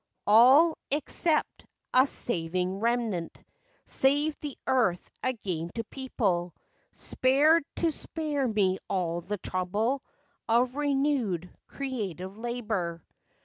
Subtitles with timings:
[0.25, 1.63] "All: except
[1.93, 3.39] a' saving remnant,'
[3.85, 6.55] Saved the earth again to people,
[6.91, 10.01] Spared, to spare me all the trouble
[10.49, 13.03] Of renewed creative labor.